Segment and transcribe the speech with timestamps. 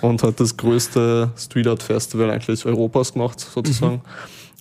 [0.00, 4.02] und hat das größte Street Art Festival eigentlich Europas gemacht, sozusagen.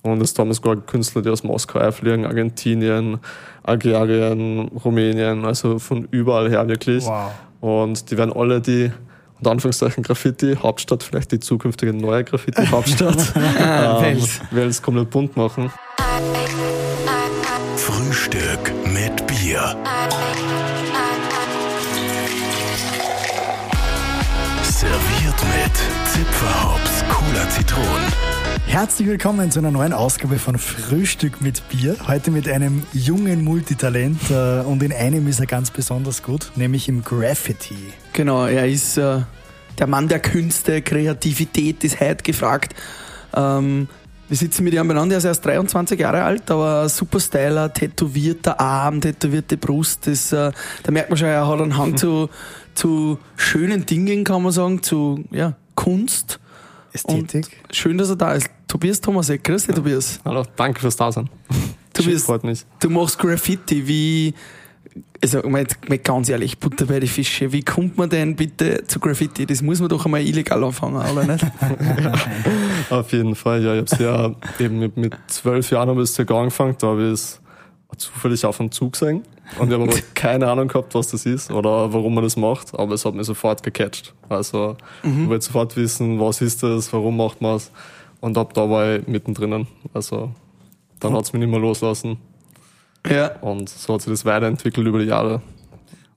[0.04, 0.12] Mhm.
[0.12, 3.18] Und es damals gar Künstler, die aus Moskau einfliegen, Argentinien,
[3.64, 7.06] Algerien, Rumänien, also von überall her wirklich.
[7.06, 7.32] Wow.
[7.60, 8.92] Und die werden alle die
[9.40, 14.18] unter Anführungszeichen Graffiti, Hauptstadt, vielleicht die zukünftige neue Graffiti-Hauptstadt, ähm,
[14.52, 15.72] Wels komplett bunt machen.
[17.76, 19.76] Frühstück mit Bier.
[25.46, 25.74] Mit
[26.08, 28.14] Zipferhops, cooler Zitronen.
[28.66, 31.96] Herzlich willkommen zu einer neuen Ausgabe von Frühstück mit Bier.
[32.08, 36.90] Heute mit einem jungen Multitalent äh, und in einem ist er ganz besonders gut, nämlich
[36.90, 37.78] im Graffiti.
[38.14, 39.20] Genau, er ist äh,
[39.78, 42.74] der Mann der Künste, Kreativität ist heute gefragt.
[43.36, 43.88] Ähm,
[44.28, 48.60] wir sitzen mit ihm beieinander, er ist erst 23 Jahre alt, aber super Styler, tätowierter
[48.60, 50.08] Arm, tätowierte Brust.
[50.08, 50.52] Das, äh,
[50.82, 52.30] da merkt man schon, er hat einen Hang zu,
[52.76, 56.40] zu schönen Dingen, kann man sagen, zu ja, Kunst.
[56.94, 57.46] Ästhetik.
[57.68, 58.50] Und schön, dass er da ist.
[58.68, 60.20] Tobias Thomasek, grüß dich, Tobias.
[60.24, 61.30] Hallo, danke fürs Dasein.
[61.94, 62.66] Tobias, freut mich.
[62.80, 64.34] Du machst Graffiti, wie,
[65.22, 69.00] also mal, mal ganz ehrlich, Butter bei die Fische, wie kommt man denn bitte zu
[69.00, 69.46] Graffiti?
[69.46, 71.46] Das muss man doch einmal illegal anfangen, oder nicht?
[72.90, 73.74] auf jeden Fall, ja.
[73.76, 77.08] Ich habe es ja eben mit, mit zwölf Jahren habe ich es angefangen, da habe
[77.08, 77.42] ich es
[77.98, 79.24] zufällig auf einem Zug gesehen
[79.60, 82.78] und ich habe aber keine Ahnung gehabt, was das ist oder warum man das macht,
[82.78, 84.14] aber es hat mich sofort gecatcht.
[84.30, 85.24] Also mhm.
[85.24, 87.72] ich wollte sofort wissen, was ist das, warum macht man es
[88.22, 89.68] und ab da war ich mittendrin.
[89.94, 90.32] Also
[91.00, 92.18] dann hat es mich nicht mehr loslassen.
[93.08, 93.36] Ja.
[93.42, 95.42] Und so hat sich das weiterentwickelt über die Jahre.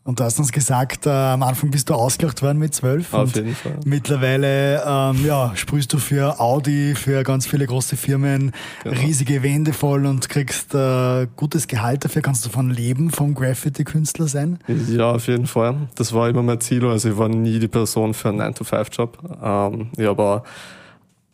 [0.08, 3.12] Und du hast uns gesagt, äh, am Anfang bist du ausgelacht worden mit zwölf.
[3.12, 3.74] Auf jeden Fall.
[3.84, 8.52] Mittlerweile ähm, ja, sprühst du für Audi, für ganz viele große Firmen,
[8.84, 9.00] genau.
[9.02, 12.22] riesige Wände voll und kriegst äh, gutes Gehalt dafür.
[12.22, 14.60] Kannst du davon leben, vom Graffiti-Künstler sein?
[14.88, 15.76] Ja, auf jeden Fall.
[15.96, 16.86] Das war immer mein Ziel.
[16.86, 19.18] Also ich war nie die Person für einen 9-to-5-Job.
[19.42, 20.42] Ähm, ich habe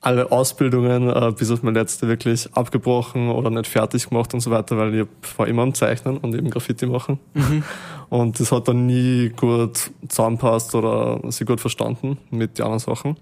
[0.04, 4.50] alle Ausbildungen äh, bis auf mein letzte wirklich abgebrochen oder nicht fertig gemacht und so
[4.50, 5.06] weiter, weil ich
[5.38, 7.18] war immer am Zeichnen und eben Graffiti machen.
[7.34, 7.62] Mhm.
[8.10, 13.16] Und das hat dann nie gut zusammenpasst oder sie gut verstanden mit den anderen Sachen.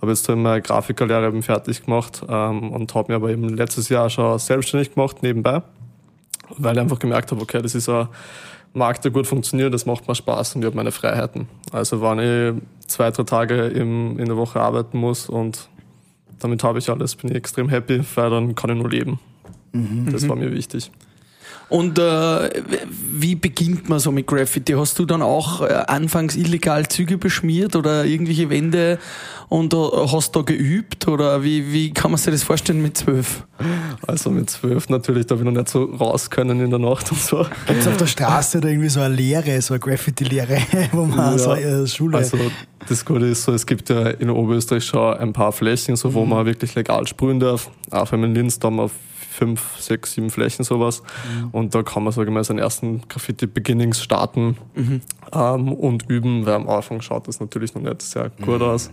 [0.00, 3.48] Aber jetzt habe ich meine Grafikerlehre eben fertig gemacht ähm, und habe mir aber eben
[3.50, 5.60] letztes Jahr schon selbstständig gemacht nebenbei,
[6.56, 8.08] weil ich einfach gemerkt habe, okay, das ist ein
[8.72, 11.48] Markt, der gut funktioniert, das macht mir Spaß und ich habe meine Freiheiten.
[11.72, 15.68] Also wenn ich zwei, drei Tage im, in der Woche arbeiten muss und
[16.38, 19.18] damit habe ich alles, bin ich extrem happy, weil dann kann ich nur leben.
[19.72, 20.10] Mhm.
[20.10, 20.90] Das war mir wichtig.
[21.68, 22.50] Und äh,
[23.10, 24.72] wie beginnt man so mit Graffiti?
[24.72, 28.98] Hast du dann auch äh, anfangs illegal Züge beschmiert oder irgendwelche Wände
[29.50, 31.06] und äh, hast da geübt?
[31.08, 33.44] Oder wie, wie kann man sich das vorstellen mit zwölf?
[34.06, 37.12] Also mit zwölf natürlich, da habe ich noch nicht so raus können in der Nacht
[37.12, 37.44] und so.
[37.66, 40.58] Gibt es auf der Straße da irgendwie so eine Lehre, so eine Graffiti-Lehre,
[40.92, 42.16] wo man ja, so eine Schule...
[42.16, 42.38] Also
[42.88, 46.24] das Gute ist so, es gibt ja in Oberösterreich schon ein paar Flächen, so, wo
[46.24, 46.30] mhm.
[46.30, 47.70] man wirklich legal sprühen darf.
[47.90, 48.88] Auch wenn man Linz da mal
[49.38, 51.02] fünf, sechs, sieben Flächen sowas.
[51.02, 51.48] Mhm.
[51.52, 55.00] Und da kann man, sage ich mal, seinen ersten Graffiti-Beginnings starten mhm.
[55.32, 58.62] ähm, und üben, weil am Anfang schaut das natürlich noch nicht sehr gut mhm.
[58.62, 58.90] aus.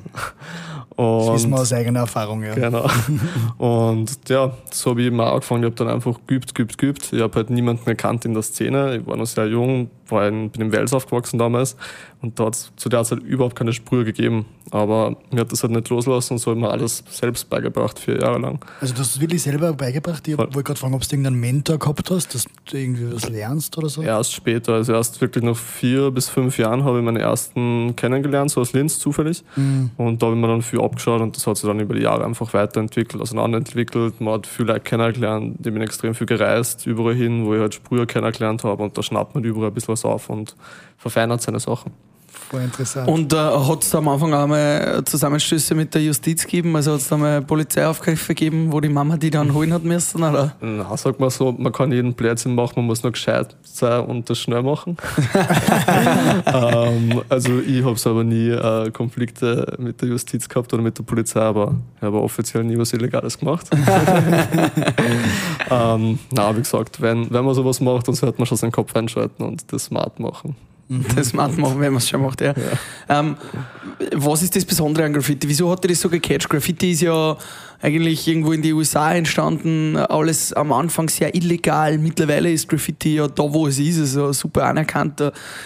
[0.96, 2.56] Und, das wissen wir aus eigener Erfahrung, ja.
[2.56, 2.90] Genau.
[3.58, 5.64] Und ja, so habe ich eben auch angefangen.
[5.64, 7.14] Ich habe dann einfach geübt, geübt, geübt.
[7.14, 8.98] Ich habe halt niemanden erkannt in der Szene.
[8.98, 11.76] Ich war noch sehr jung, war in, bin in Wels aufgewachsen damals.
[12.22, 14.46] Und da hat es zu der Zeit überhaupt keine Sprühe gegeben.
[14.72, 18.00] Aber mir hat das halt nicht loslassen und so habe ich mir alles selbst beigebracht,
[18.00, 18.60] vier Jahre lang.
[18.82, 20.28] Also du hast es wirklich selber beigebracht?
[20.28, 23.78] Ich wollte gerade fragen, ob du irgendeinen Mentor gehabt hast, dass du irgendwie was lernst
[23.78, 24.02] oder so?
[24.02, 28.50] Erst später, also erst wirklich nach vier bis fünf Jahren habe ich meine ersten kennengelernt,
[28.50, 29.44] so aus Linz zufällig.
[29.56, 29.92] Mhm.
[29.98, 32.02] Und da habe ich mir dann viel abgeschaut und das hat sich dann über die
[32.02, 34.22] Jahre einfach weiterentwickelt, auseinanderentwickelt.
[34.22, 37.74] Man hat viele Leute kennengelernt, ich bin extrem viel gereist, überall hin, wo ich halt
[37.74, 40.56] Sprüher kennengelernt habe und da schnappt man überall ein bisschen was auf und
[40.98, 41.92] verfeinert seine Sachen.
[42.50, 43.08] Voll interessant.
[43.08, 46.76] Und äh, hat es am Anfang auch mal Zusammenstöße mit der Justiz gegeben?
[46.76, 50.24] Also hat es da mal Polizeiaufgriffe gegeben, wo die Mama die dann holen hat müssen?
[50.24, 50.56] Oder?
[50.62, 54.30] Na, sag mal so, man kann jeden Blödsinn machen, man muss nur gescheit sein und
[54.30, 54.98] das schnell machen.
[56.46, 61.04] ähm, also ich habe aber nie äh, Konflikte mit der Justiz gehabt oder mit der
[61.04, 63.68] Polizei, aber ich habe offiziell nie was Illegales gemacht.
[65.72, 68.96] ähm, na, wie gesagt, wenn, wenn man sowas macht, dann sollte man schon seinen Kopf
[68.96, 70.56] einschalten und das smart machen.
[71.16, 72.54] Das macht man, wenn man es schon macht, ja.
[72.54, 73.20] ja.
[73.20, 73.38] Ähm,
[74.14, 75.48] was ist das Besondere an Graffiti?
[75.48, 76.50] Wieso hat dir das so gecatcht?
[76.50, 77.38] Graffiti ist ja
[77.82, 81.98] eigentlich irgendwo in die USA entstanden, alles am Anfang sehr illegal.
[81.98, 85.22] Mittlerweile ist Graffiti ja da, wo es ist, also super anerkannt.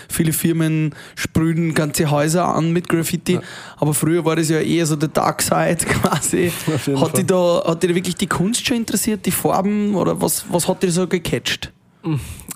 [0.10, 3.42] Viele Firmen sprühen ganze Häuser an mit Graffiti, ja.
[3.77, 6.51] aber früher war das ja eher so der Dark Side quasi.
[6.95, 10.45] Hat dich da, hat dich da wirklich die Kunst schon interessiert, die Farben oder was,
[10.50, 11.72] was hat dir so gecatcht?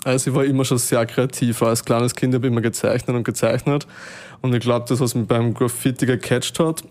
[0.04, 1.62] Also ich war immer schon sehr kreativ.
[1.62, 3.86] Als kleines Kind habe ich immer gezeichnet und gezeichnet.
[4.42, 6.82] Und ich glaube, das, was mich beim Graffiti gecatcht hat,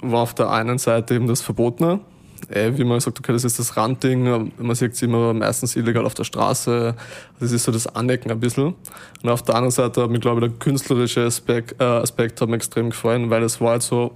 [0.00, 2.00] war auf der einen Seite eben das Verbotene.
[2.48, 6.04] Äh, wie man sagt, okay, das ist das Randding, man sieht es immer meistens illegal
[6.04, 6.94] auf der Straße.
[7.38, 8.74] Das ist so das Anecken ein bisschen.
[9.22, 12.48] Und auf der anderen Seite hat mir, glaube ich, der künstlerische Aspekt, äh, Aspekt hat
[12.48, 14.12] mir extrem gefallen, weil es war halt so,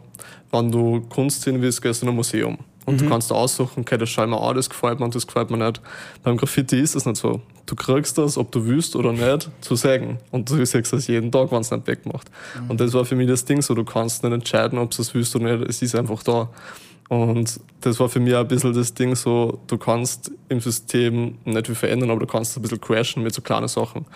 [0.50, 2.58] wenn du Kunst sehen willst, gehst du in ein Museum.
[2.86, 5.50] Und du kannst aussuchen, okay, das schau mir an, das gefällt mir und das gefällt
[5.50, 5.80] mir nicht.
[6.22, 7.42] Beim Graffiti ist es nicht so.
[7.66, 10.18] Du kriegst das, ob du willst oder nicht, zu sagen.
[10.30, 12.30] Und du siehst das jeden Tag, wenn es nicht wegmacht.
[12.68, 15.12] Und das war für mich das Ding so, du kannst nicht entscheiden, ob du es
[15.14, 16.48] willst oder nicht, es ist einfach da.
[17.08, 21.66] Und das war für mich ein bisschen das Ding so, du kannst im System nicht
[21.66, 24.06] viel verändern, aber du kannst ein bisschen crashen mit so kleinen Sachen.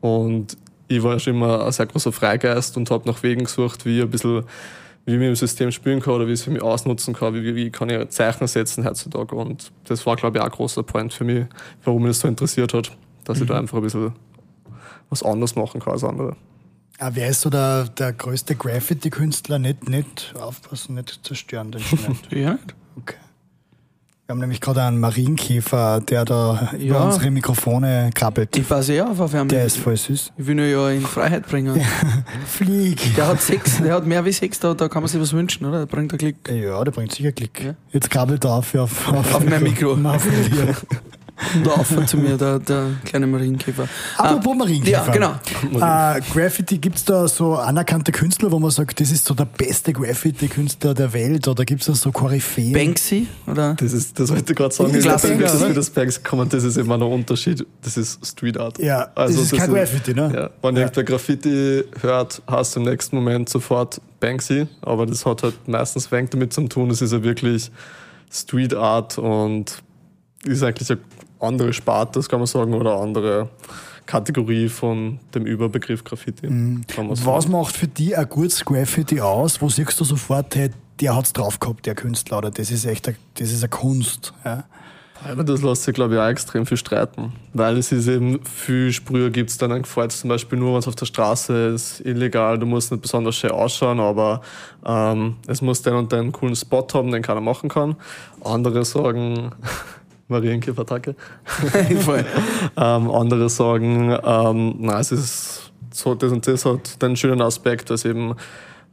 [0.00, 0.56] Und
[0.88, 4.04] ich war schon immer ein sehr großer Freigeist und habe nach Wegen gesucht, wie ich
[4.04, 4.44] ein bisschen,
[5.04, 7.34] wie ich mit dem System spielen kann oder wie ich es für mich ausnutzen kann,
[7.34, 9.34] wie, wie kann ich Zeichen setzen heutzutage.
[9.34, 11.46] Und das war, glaube ich, auch ein großer Point für mich,
[11.84, 14.12] warum mich das so interessiert hat, dass ich da einfach ein bisschen
[15.10, 16.36] was anderes machen kann als andere.
[16.98, 19.58] Ah, wer ist so der, der größte Graffiti-Künstler?
[19.58, 22.16] Nicht, nicht aufpassen, nicht zerstören den Schnitt.
[22.30, 22.58] Ja.
[22.96, 23.16] Okay.
[24.26, 26.78] Wir haben nämlich gerade einen Marienkäfer, der da Ja.
[26.78, 28.56] über unsere Mikrofone krabbelt.
[28.56, 30.32] Ich weiß ja, auf wen Der ist voll süß.
[30.38, 31.78] Ich will ihn ja in Freiheit bringen.
[32.46, 33.14] Flieg.
[33.16, 35.66] Der hat sechs, der hat mehr wie sechs, da, da kann man sich was wünschen,
[35.66, 35.80] oder?
[35.80, 36.36] Der bringt ein Glück.
[36.50, 37.64] Ja, der bringt sicher Klick.
[37.64, 37.74] Ja.
[37.92, 39.92] Jetzt krabbelt er auf, auf, auf, Auf mein Mikro.
[39.92, 40.26] Auf
[41.54, 43.88] Und da auf zu mir, der, der kleine Marienkäfer.
[44.16, 45.06] Apropos Ah, Marienkäfer.
[45.06, 45.32] Ja, genau.
[46.16, 49.46] Äh, Graffiti, gibt es da so anerkannte Künstler, wo man sagt, das ist so der
[49.46, 52.72] beste Graffiti-Künstler der Welt oder gibt es da so Koryphäen?
[52.72, 53.74] Banksy, oder?
[53.74, 55.66] Das ist, das wollte ich gerade sagen, Ist ist das, Banksy, das, oder?
[55.68, 57.66] das, das Banks kommen, das ist immer ein Unterschied.
[57.82, 58.78] Das ist Street Art.
[58.78, 60.32] Ja, das ist kein Graffiti, ne?
[60.34, 60.82] Ja, wenn Ja.
[60.82, 66.10] irgendwer Graffiti hört, hast du im nächsten Moment sofort Banksy, aber das hat halt meistens
[66.12, 67.72] wenig damit zu tun, es ist ja wirklich
[68.30, 69.82] Street Art und
[70.46, 71.00] ist eigentlich eine
[71.44, 73.48] andere Sparte, das kann man sagen, oder andere
[74.06, 76.48] Kategorie von dem Überbegriff Graffiti.
[76.48, 79.60] Man Was macht für dich ein gutes Graffiti aus?
[79.60, 80.70] Wo siehst du sofort, hey,
[81.00, 84.32] der hat's drauf gehabt, der Künstler, oder das ist echt, eine, das ist eine Kunst.
[84.44, 84.64] Ja?
[85.26, 87.32] Aber das lässt sich, glaube ich, auch extrem viel streiten.
[87.54, 90.88] Weil es ist eben viel Sprüher gibt es dann gefällt zum Beispiel nur, wenn es
[90.88, 94.42] auf der Straße ist, illegal, du musst nicht besonders schön ausschauen, aber
[94.84, 97.96] ähm, es muss den und den coolen Spot haben, den keiner machen kann.
[98.42, 99.52] Andere sagen,
[100.34, 101.14] Marienkäfer-Attacke.
[102.00, 102.24] Voll.
[102.76, 107.90] ähm, andere sagen, ähm, nein, es ist so, das und das hat den schönen Aspekt,
[107.90, 108.34] dass eben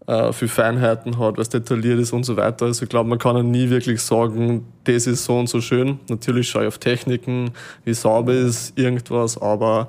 [0.08, 2.66] äh, viel Feinheiten hat, was detailliert ist und so weiter.
[2.66, 6.00] Also ich glaube, man kann ja nie wirklich sagen, das ist so und so schön.
[6.10, 7.52] Natürlich schaue ich auf Techniken,
[7.86, 9.88] wie sauber ist irgendwas, aber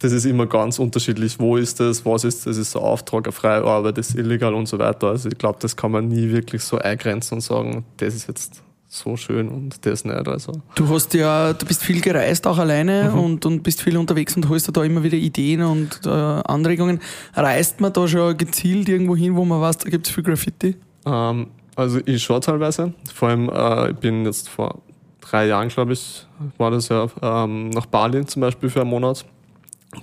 [0.00, 1.38] das ist immer ganz unterschiedlich.
[1.38, 2.04] Wo ist das?
[2.04, 2.58] Was ist das?
[2.58, 5.08] Ist ein Auftrag, eine freie Arbeit, ist illegal und so weiter.
[5.08, 8.62] Also ich glaube, das kann man nie wirklich so eingrenzen und sagen, das ist jetzt
[8.88, 10.28] so schön und das nicht.
[10.28, 13.18] Also Du hast ja, du bist viel gereist auch alleine Mhm.
[13.20, 17.00] und, und bist viel unterwegs und holst da immer wieder Ideen und äh, Anregungen.
[17.34, 20.76] Reist man da schon gezielt irgendwo hin, wo man weiß, da gibt es viel Graffiti?
[21.04, 22.94] Ähm, also ich schaue teilweise.
[23.12, 24.80] Vor allem, äh, ich bin jetzt vor
[25.20, 29.24] drei Jahren, glaube ich, war das ja, ähm, nach Bali zum Beispiel für einen Monat.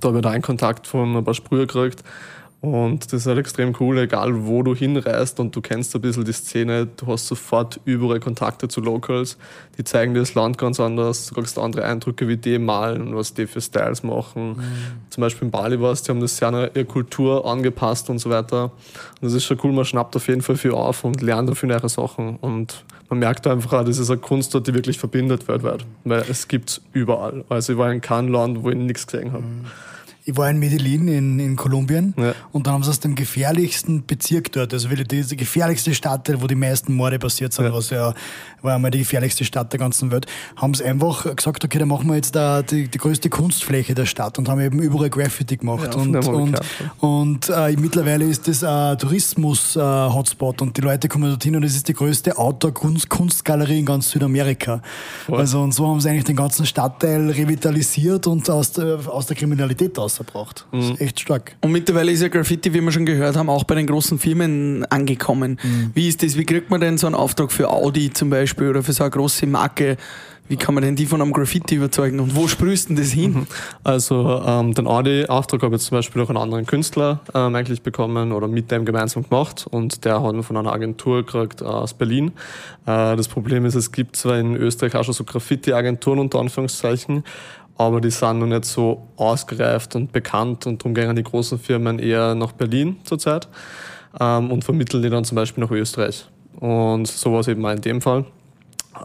[0.01, 2.03] Da habe ich da einen Kontakt von ein paar Sprüher gekriegt.
[2.63, 6.23] Und das ist halt extrem cool, egal wo du hinreist und du kennst ein bisschen
[6.23, 9.37] die Szene, du hast sofort überall Kontakte zu Locals,
[9.77, 13.33] die zeigen dir das Land ganz anders, du kriegst andere Eindrücke, wie die malen, was
[13.33, 14.63] die für Styles machen.
[15.09, 18.19] Zum Beispiel in Bali war es, die haben das sehr an ihre Kultur angepasst und
[18.19, 18.63] so weiter.
[18.63, 21.67] Und das ist schon cool, man schnappt auf jeden Fall viel auf und lernt dafür
[21.67, 22.37] neue Sachen.
[22.37, 25.85] Und man merkt einfach auch, das ist eine Kunst dort, die wirklich verbindet weltweit.
[26.05, 27.43] Weil es gibt überall.
[27.49, 29.43] Also ich war in keinem Land, wo ich nichts gesehen habe.
[30.25, 32.33] Ich war in Medellin in, in Kolumbien Ja.
[32.51, 36.47] und dann haben sie aus dem gefährlichsten Bezirk dort, also wirklich diese gefährlichste Stadt, wo
[36.47, 37.73] die meisten Morde passiert sind, Ja.
[37.73, 38.13] was ja
[38.61, 40.25] war einmal die gefährlichste Stadt der ganzen Welt,
[40.55, 44.05] haben sie einfach gesagt, okay, dann machen wir jetzt da die, die größte Kunstfläche der
[44.05, 45.89] Stadt und haben eben überall Graffiti gemacht.
[45.93, 46.59] Ja, und und,
[47.01, 51.87] und äh, mittlerweile ist das ein Tourismus-Hotspot und die Leute kommen dorthin und es ist
[51.87, 54.81] die größte Outdoor-Kunstgalerie in ganz Südamerika.
[55.29, 59.35] Also und so haben sie eigentlich den ganzen Stadtteil revitalisiert und aus der, aus der
[59.35, 60.65] Kriminalität rausgebracht.
[60.71, 61.55] Das ist echt stark.
[61.61, 64.85] Und mittlerweile ist ja Graffiti, wie wir schon gehört haben, auch bei den großen Firmen
[64.85, 65.59] angekommen.
[65.61, 65.91] Mhm.
[65.93, 66.37] Wie ist das?
[66.37, 69.11] Wie kriegt man denn so einen Auftrag für Audi zum Beispiel oder für so eine
[69.11, 69.97] große Marke?
[70.49, 72.19] Wie kann man denn die von einem Graffiti überzeugen?
[72.19, 73.47] Und wo sprühst du denn das hin?
[73.83, 78.33] Also ähm, den Audi-Auftrag habe ich zum Beispiel auch einen anderen Künstler ähm, eigentlich bekommen
[78.33, 81.93] oder mit dem gemeinsam gemacht und der hat ihn von einer Agentur gekriegt äh, aus
[81.93, 82.33] Berlin.
[82.85, 87.23] Äh, das Problem ist, es gibt zwar in Österreich auch schon so Graffiti-Agenturen unter Anführungszeichen,
[87.77, 91.99] aber die sind noch nicht so ausgereift und bekannt und darum gehen die großen Firmen
[91.99, 93.47] eher nach Berlin zurzeit
[94.19, 96.25] ähm, und vermitteln die dann zum Beispiel nach Österreich.
[96.59, 98.25] Und so war es eben auch in dem Fall.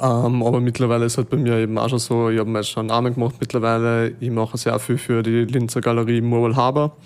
[0.00, 2.70] Ähm, aber mittlerweile ist halt bei mir eben auch schon so, ich habe mir jetzt
[2.70, 4.12] schon einen Namen gemacht mittlerweile.
[4.20, 6.96] Ich mache sehr viel für die Linzer Galerie Mobile Harbor.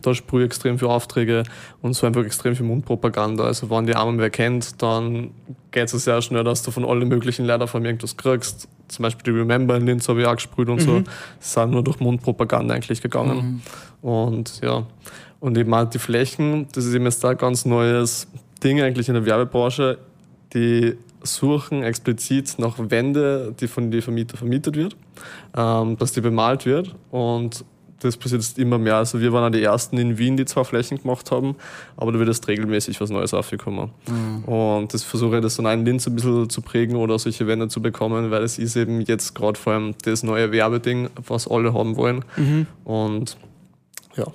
[0.00, 1.42] Da sprühe ich extrem viele Aufträge
[1.82, 3.44] und so einfach extrem viel Mundpropaganda.
[3.44, 5.30] Also wenn die einmal wer kennt, dann
[5.70, 8.66] geht es sehr schnell, dass du von allen möglichen Leuten von mir irgendwas kriegst.
[8.88, 11.02] Zum Beispiel die Remember in Linz habe ich auch gesprüht und so.
[11.40, 13.62] Es sind nur durch Mundpropaganda eigentlich gegangen.
[14.00, 14.86] Und ja,
[15.40, 18.26] und eben auch die Flächen, das ist eben jetzt da ein ganz neues
[18.64, 19.98] Ding eigentlich in der Werbebranche.
[20.54, 24.96] Die suchen explizit nach Wände, die von den Vermieter vermietet wird,
[25.56, 27.64] ähm, dass die bemalt wird und
[28.00, 28.96] das passiert jetzt immer mehr.
[28.96, 31.54] Also wir waren auch die ersten in Wien, die zwei Flächen gemacht haben,
[31.96, 33.90] aber da wird jetzt regelmäßig was Neues aufgekommen.
[34.44, 37.68] Und das versuche ich das dann in Linz ein bisschen zu prägen oder solche Wände
[37.68, 41.74] zu bekommen, weil es ist eben jetzt gerade vor allem das neue Werbeding, was alle
[41.74, 42.24] haben wollen.
[42.82, 43.36] Und
[44.16, 44.26] ja,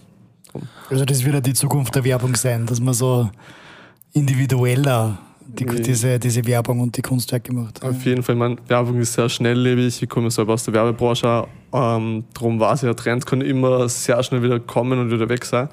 [0.89, 3.29] Also das wird ja die Zukunft der Werbung sein, dass man so
[4.13, 7.83] individueller die, diese, diese Werbung und die Kunstwerke macht.
[7.83, 10.01] Auf jeden Fall, meine Werbung ist sehr schnelllebig.
[10.01, 11.47] Ich komme selber aus der Werbebranche.
[11.73, 15.45] Ähm, darum weiß ich, der Trend kann immer sehr schnell wieder kommen und wieder weg
[15.45, 15.69] sein.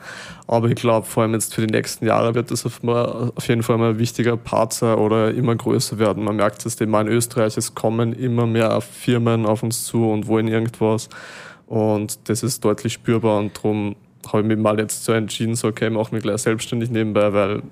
[0.46, 3.62] Aber ich glaube, vor allem jetzt für die nächsten Jahre wird das auf, auf jeden
[3.62, 6.24] Fall mal ein wichtiger Part sein oder immer größer werden.
[6.24, 10.10] Man merkt es eben auch in Österreich, es kommen immer mehr Firmen auf uns zu
[10.10, 11.08] und wollen irgendwas.
[11.66, 15.68] Und das ist deutlich spürbar und darum habe ich mich mal jetzt so entschieden, so
[15.68, 17.62] okay, mache mich gleich selbstständig nebenbei, weil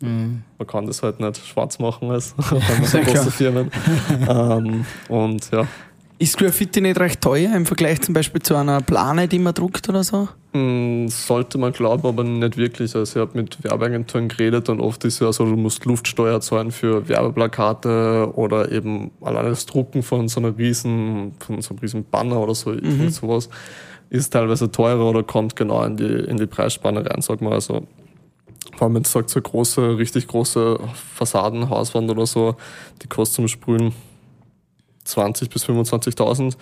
[0.00, 2.34] man kann das halt nicht schwarz machen als
[2.92, 3.70] große Firmen.
[4.28, 5.66] ähm, und ja,
[6.18, 9.88] Ist Graffiti nicht recht teuer im Vergleich zum Beispiel zu einer Plane, die man druckt
[9.88, 10.28] oder so?
[10.52, 12.96] mh, sollte man glauben, aber nicht wirklich.
[12.96, 16.72] Also ich habe mit Werbeagenturen geredet und oft ist ja so, du musst Luftsteuer zahlen
[16.72, 22.04] für Werbeplakate oder eben alleine das Drucken von so einer riesen, von so einem riesen
[22.04, 23.48] Banner oder so, irgend sowas,
[24.08, 27.52] ist teilweise teurer oder kommt genau in die, in die Preisspanne rein, sag mal.
[27.52, 27.86] Also
[28.76, 30.78] vor allem, wenn du sagst, so große, richtig große
[31.14, 32.56] Fassaden, Hauswand oder so,
[33.02, 33.92] die kostet zum Sprühen
[35.06, 36.54] 20.000 bis 25.000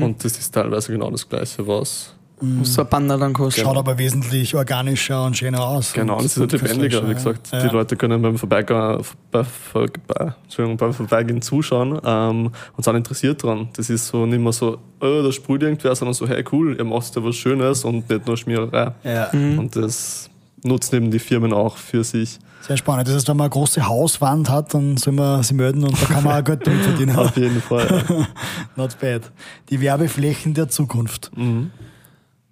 [0.00, 3.64] und das ist teilweise genau das Gleiche, was Was so ein Banner dann kostet.
[3.64, 5.92] Schaut aber wesentlich organischer und schöner aus.
[5.92, 7.52] Genau, und das ist halt lebendiger, wie gesagt.
[7.52, 7.62] Ja.
[7.62, 13.42] Die Leute können beim Vorbeigehen, bei, bei, Entschuldigung, beim Vorbeigehen zuschauen ähm, und sind interessiert
[13.42, 13.68] dran.
[13.76, 16.84] Das ist so nicht mehr so, oh, da sprüht irgendwer, sondern so, hey cool, ihr
[16.84, 18.92] macht ja was Schönes und nicht nur Schmiererei.
[19.04, 19.30] Ja.
[19.32, 20.30] Und das
[20.62, 22.38] nutzen eben die Firmen auch für sich.
[22.60, 23.08] Sehr spannend.
[23.08, 26.06] Das heißt, wenn man eine große Hauswand hat, dann soll man sie melden und da
[26.06, 27.16] kann man auch Geld damit verdienen.
[27.16, 28.26] Auf jeden Fall.
[28.76, 29.22] Not bad.
[29.70, 31.30] Die Werbeflächen der Zukunft.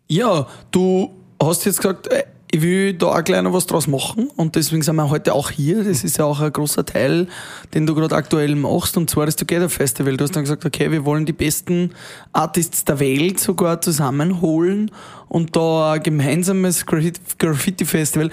[0.09, 1.11] Ja, du
[1.43, 4.83] hast jetzt gesagt, äh, ich will da auch gleich noch was draus machen und deswegen
[4.83, 5.85] sind wir heute auch hier.
[5.85, 7.29] Das ist ja auch ein großer Teil,
[7.75, 10.17] den du gerade aktuell machst und zwar das Together Festival.
[10.17, 11.91] Du hast dann gesagt, okay, wir wollen die besten
[12.33, 14.91] Artists der Welt sogar zusammenholen
[15.29, 18.31] und da ein gemeinsames Graffiti- Graffiti-Festival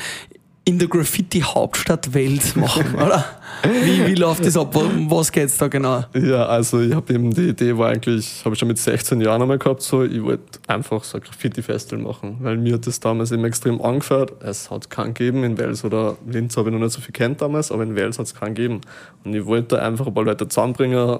[0.67, 3.23] in der Graffiti-Hauptstadt Welt machen, oder?
[3.63, 4.75] Wie, wie läuft das ab?
[4.75, 6.03] Was geht's da genau?
[6.15, 9.43] Ja, also ich habe eben die Idee war eigentlich, habe ich schon mit 16 Jahren
[9.43, 13.31] einmal gehabt, so ich wollte einfach so ein Graffiti-Festival machen, weil mir hat das damals
[13.31, 14.33] eben extrem angefällt.
[14.41, 17.41] Es hat keinen gegeben in Wels oder Linz habe ich noch nicht so viel kennt
[17.41, 18.81] damals, aber in Wels hat es keinen gegeben.
[19.23, 21.19] Und ich wollte einfach ein paar Leute zusammenbringen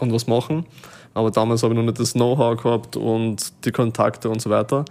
[0.00, 0.64] und was machen.
[1.12, 4.86] Aber damals habe ich noch nicht das Know-how gehabt und die Kontakte und so weiter.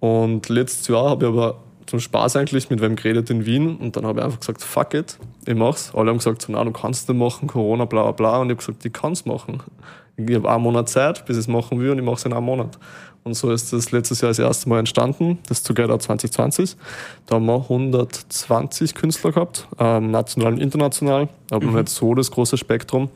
[0.00, 3.96] Und letztes Jahr habe ich aber zum Spaß eigentlich mit wem geredet in Wien und
[3.96, 5.90] dann habe ich einfach gesagt, fuck it, ich mach's.
[5.94, 8.38] Alle haben gesagt, so, na, du kannst nicht machen, Corona, bla bla bla.
[8.38, 9.62] Und ich habe gesagt, ich kann's machen.
[10.16, 12.32] Ich habe einen Monat Zeit, bis ich es machen will und ich mache es in
[12.32, 12.78] einem Monat.
[13.24, 16.76] Und so ist das letztes Jahr das erste Mal entstanden, das Together 2020.
[17.26, 22.30] Da haben wir 120 Künstler gehabt, ähm, national und international, aber noch nicht so das
[22.30, 23.08] große Spektrum.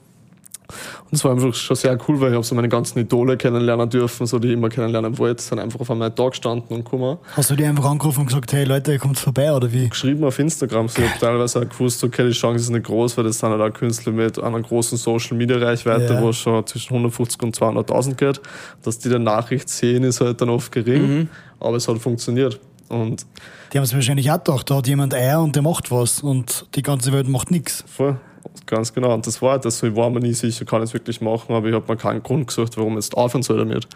[1.05, 3.89] Und es war einfach schon sehr cool, weil ich habe so meine ganzen Idole kennenlernen
[3.91, 7.19] dürfen, so die ich immer kennenlernen wollte, sind einfach auf einmal da gestanden und gekommen.
[7.37, 9.89] Hast du die einfach angerufen und gesagt, hey Leute, ihr kommt vorbei oder wie?
[9.89, 13.17] Geschrieben auf Instagram, so ich habe teilweise auch gewusst, okay, die Chance ist nicht groß,
[13.17, 16.23] weil das sind halt auch Künstler mit einer großen Social Media Reichweite, Ja.
[16.23, 18.41] wo es schon zwischen 150 und 200.000 geht.
[18.83, 21.29] Dass die dann Nachricht sehen, ist halt dann oft gering,
[21.61, 22.59] aber es hat funktioniert.
[22.89, 23.25] Und
[23.73, 26.67] Die haben es wahrscheinlich auch gedacht, da hat jemand Eier und der macht was und
[26.75, 27.85] die ganze Welt macht nichts.
[27.87, 28.17] Voll,
[28.67, 29.15] ganz genau.
[29.15, 31.21] Und das war halt das so, ich war mir nie sicher, kann ich es wirklich
[31.21, 33.87] machen, aber ich habe mir keinen Grund gesucht, warum ich jetzt aufhören soll damit.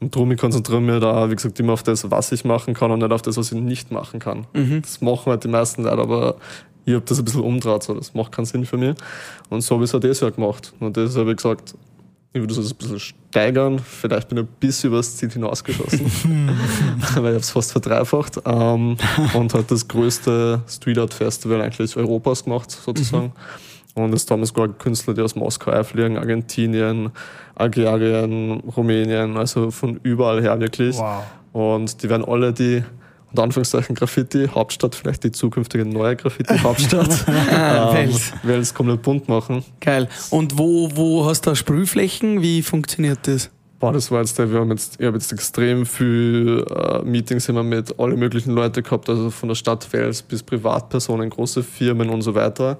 [0.00, 2.90] Und darum, ich konzentriere mich da, wie gesagt, immer auf das, was ich machen kann
[2.90, 4.46] und nicht auf das, was ich nicht machen kann.
[4.80, 6.36] Das machen halt die meisten Leute, aber
[6.84, 8.96] ich habe das ein bisschen umdraht, so, das macht keinen Sinn für mich.
[9.48, 10.72] Und so habe ich es auch dieses Jahr gemacht.
[10.80, 11.74] Und das habe ich gesagt,
[12.34, 13.78] ich würde das ein bisschen steigern.
[13.78, 16.00] Vielleicht bin ich ein bisschen übers Ziel hinausgeschossen,
[16.98, 18.38] weil ich habe es fast verdreifacht.
[18.46, 18.96] Ähm,
[19.34, 23.32] und hat das größte Street Art Festival eigentlich Europas gemacht, sozusagen.
[23.94, 27.10] Und es damals sogar Künstler, die aus Moskau einfliegen, Argentinien,
[27.54, 30.96] Algerien, Rumänien, also von überall her wirklich.
[30.96, 31.24] Wow.
[31.52, 32.82] Und die werden alle die
[33.32, 37.26] und Anführungszeichen Graffiti, Hauptstadt, vielleicht die zukünftige neue Graffiti-Hauptstadt.
[37.28, 38.10] Ah, ähm,
[38.42, 38.74] Wels.
[38.74, 39.64] Komplett bunt machen.
[39.80, 40.08] Geil.
[40.30, 42.42] Und wo, wo hast du da Sprühflächen?
[42.42, 43.50] Wie funktioniert das?
[43.78, 47.48] Boah, das war jetzt der, wir haben jetzt, ich habe jetzt extrem viel äh, Meetings
[47.48, 52.10] immer mit alle möglichen Leuten gehabt, also von der Stadt Wels bis Privatpersonen, große Firmen
[52.10, 52.78] und so weiter.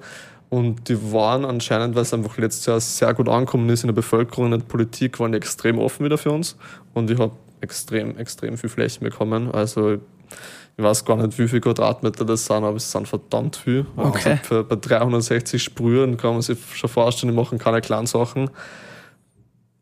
[0.53, 3.95] Und die waren anscheinend, weil es einfach letztes Jahr sehr gut angekommen ist in der
[3.95, 6.57] Bevölkerung, in der Politik, waren die extrem offen wieder für uns.
[6.93, 7.31] Und ich habe
[7.61, 9.49] extrem, extrem viel Flächen bekommen.
[9.51, 13.87] Also ich weiß gar nicht, wie viele Quadratmeter das sind, aber es sind verdammt viel.
[13.97, 14.29] Okay.
[14.29, 18.51] Also für, bei 360 Sprühen kann man sich schon vorstellen, die machen keine kleinen Sachen.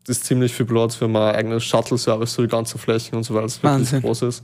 [0.06, 3.34] Das ist ziemlich viel Platz für mein eigenes Shuttle-Service, so die ganzen Flächen und so
[3.34, 4.00] weiter, das wirklich Wahnsinn.
[4.00, 4.42] groß ist.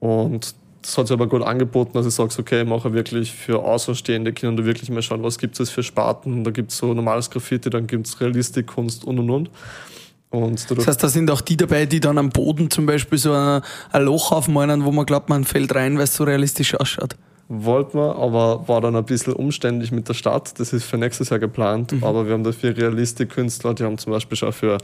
[0.00, 4.32] Und das hat sich aber gut angeboten, dass ich sage, okay, mache wirklich für Außenstehende
[4.32, 6.44] Kinder da wirklich mal schauen, was gibt es für Sparten.
[6.44, 9.50] Da gibt es so normales Graffiti, dann gibt es Realistikkunst und und und.
[10.30, 13.32] Und Das heißt, da sind auch die dabei, die dann am Boden zum Beispiel so
[13.32, 17.16] ein, ein Loch aufmalen, wo man glaubt, man fällt rein, weil es so realistisch ausschaut.
[17.52, 20.58] Wollten wir, aber war dann ein bisschen umständlich mit der Stadt.
[20.60, 21.92] Das ist für nächstes Jahr geplant.
[22.00, 24.78] Aber wir haben dafür Realistikkünstler, die haben zum Beispiel schon für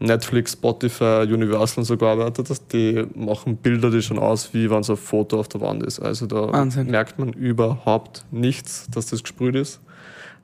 [0.00, 2.48] Netflix, Spotify, Universal und so gearbeitet.
[2.72, 6.00] Die machen Bilder, die schon aus, wie wenn so ein Foto auf der Wand ist.
[6.00, 6.90] Also da Wahnsinn.
[6.90, 9.80] merkt man überhaupt nichts, dass das gesprüht ist.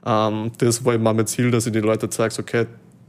[0.06, 2.66] Ähm, das war eben auch mein Ziel, dass ich den Leuten zeige, okay,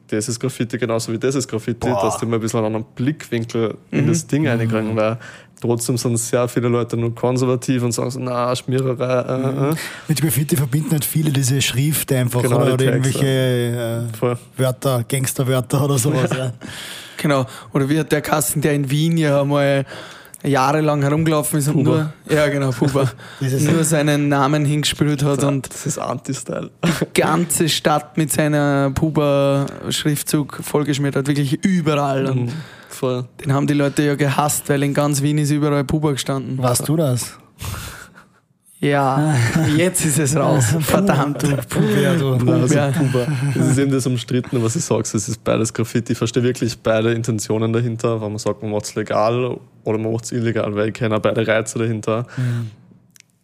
[0.07, 2.01] das ist Graffiti genauso wie das ist Graffiti, Boah.
[2.01, 5.17] dass die mal ein bisschen einen anderen Blickwinkel in das Ding reinkriegen, weil
[5.65, 9.75] trotzdem sind sehr viele Leute nur konservativ und sagen so, na, Schmiererei, äh, äh.
[10.07, 14.35] Mit Graffiti verbinden halt viele diese Schrift einfach Genau, oder, die oder irgendwelche äh.
[14.57, 16.29] Wörter, Gangsterwörter oder sowas.
[16.35, 16.53] ja.
[17.17, 17.45] Genau.
[17.73, 19.85] Oder wie hat der Kasten, der in Wien ja mal
[20.43, 25.85] jahrelang herumgelaufen ist und nur, ja genau, Puba, nur seinen Namen hingespielt hat und Das
[25.85, 26.69] ist Anti-Style.
[26.83, 32.27] die ganze Stadt mit seiner Puba-Schriftzug vollgeschmiert hat, wirklich überall.
[32.27, 32.51] Und
[32.95, 33.25] Voll.
[33.43, 36.57] den haben die Leute ja gehasst, weil in ganz Wien ist überall Puba gestanden.
[36.57, 37.37] Warst du das?
[38.79, 39.35] Ja,
[39.75, 40.75] jetzt ist es raus.
[40.79, 41.41] Verdammt.
[41.41, 42.51] Du, Puber, du.
[42.51, 42.77] Also.
[42.99, 43.27] Puba.
[43.55, 45.01] Das ist eben das Umstrittene, was ich sage.
[45.01, 46.11] Es ist beides Graffiti.
[46.11, 50.11] Ich verstehe wirklich beide Intentionen dahinter, weil man sagt, man macht es legal oder man
[50.11, 52.27] macht es illegal, weil ich kenne beide Reize dahinter.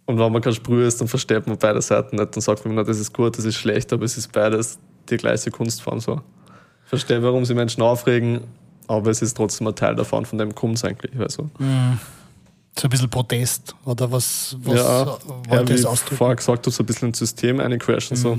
[0.06, 2.36] Und wenn man kein Sprüh ist, dann versteht man beide Seiten nicht.
[2.36, 4.80] Dann sagt man, na, das ist gut, das ist schlecht, aber es ist beides
[5.10, 6.00] die gleiche Kunstform.
[6.00, 6.22] So.
[6.84, 8.42] Ich verstehe, warum sie Menschen aufregen,
[8.92, 11.20] aber es ist trotzdem ein Teil davon, von dem kommt es eigentlich.
[11.20, 11.50] Also.
[12.78, 15.18] So ein bisschen Protest oder was, was ja, ja,
[15.50, 16.18] wollte wie es ich ausdrücken?
[16.18, 18.16] vorher gesagt habe, so ein bisschen ins System eincrashen.
[18.16, 18.38] So.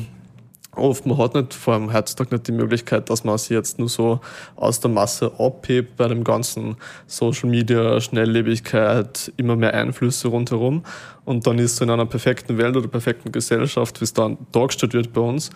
[0.75, 3.91] Oft, man hat nicht, vor allem heutzutage nicht die Möglichkeit, dass man sich jetzt nur
[3.91, 4.21] so
[4.57, 10.83] aus der Masse abhebt bei dem ganzen Social Media, Schnelllebigkeit, immer mehr Einflüsse rundherum.
[11.27, 14.95] Und dann ist so in einer perfekten Welt oder perfekten Gesellschaft, wie es dann dargestellt
[14.95, 15.51] wird bei uns,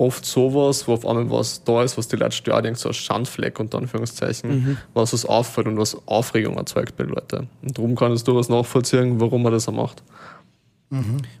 [0.00, 2.94] oft sowas, wo auf einmal was da ist, was die Leute stört, irgend so ein
[2.94, 7.48] Schandfleck unter Anführungszeichen, was was auffällt und was Aufregung erzeugt bei den Leuten.
[7.62, 10.02] Und darum kann es durchaus nachvollziehen, warum man das auch macht.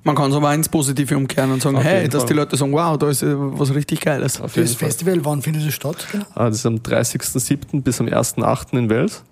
[0.04, 2.28] Man kann es aber ins Positive umkehren und sagen, Auf hey, dass Fall.
[2.28, 4.40] die Leute sagen, wow, da ist was richtig Geiles.
[4.40, 4.86] Auf Das Fall.
[4.88, 6.06] Festival, wann findet es statt?
[6.12, 6.24] Genau?
[6.36, 7.82] Ah, Das ist am 30.07.
[7.82, 8.78] bis am 1.08.
[8.78, 9.24] in Wels.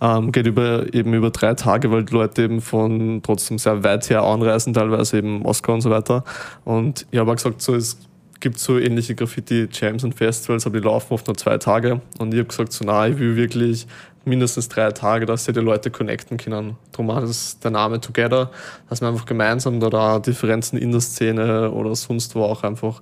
[0.00, 4.08] Ähm, geht über, eben über drei Tage, weil die Leute eben von trotzdem sehr weit
[4.10, 6.22] her anreisen, teilweise eben Moskau und so weiter.
[6.64, 7.98] Und ich habe auch gesagt, so, es
[8.40, 12.00] gibt so ähnliche Graffiti-Jams und Festivals, aber die laufen oft nur zwei Tage.
[12.18, 13.86] Und ich habe gesagt, so, nein, ich will wirklich
[14.24, 16.76] mindestens drei Tage, dass sie die Leute connecten können.
[16.92, 18.50] Darum auch das, der Name Together,
[18.88, 23.00] dass wir einfach gemeinsam da, da Differenzen in der Szene oder sonst wo auch einfach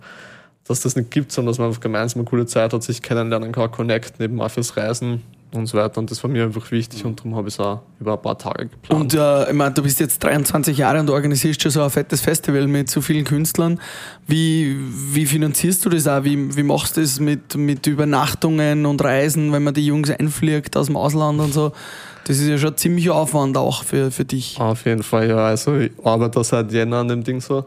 [0.69, 3.53] dass das nicht gibt, sondern dass man einfach gemeinsam eine coole Zeit hat, sich kennenlernen
[3.53, 5.23] kann, connecten, eben auch fürs Reisen
[5.57, 5.99] und so weiter.
[5.99, 8.39] Und das war mir einfach wichtig und darum habe ich es auch über ein paar
[8.39, 9.01] Tage geplant.
[9.01, 12.21] Und äh, ich meine, du bist jetzt 23 Jahre und organisierst schon so ein fettes
[12.21, 13.81] Festival mit so vielen Künstlern.
[14.27, 14.77] Wie,
[15.13, 16.25] wie finanzierst du das auch?
[16.25, 20.77] Wie, wie machst du das mit, mit Übernachtungen und Reisen, wenn man die Jungs einfliegt
[20.77, 21.73] aus dem Ausland und so?
[22.27, 24.59] Das ist ja schon ziemlich Aufwand auch für, für dich.
[24.59, 25.47] Auf jeden Fall, ja.
[25.47, 27.65] Also ich arbeite seit Jänner an dem Ding so.